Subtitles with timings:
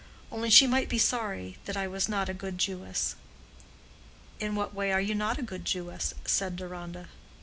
[0.31, 3.13] Only, she might be sorry that I was not a good Jewess."
[4.39, 7.07] "In what way are you not a good Jewess?" said Deronda.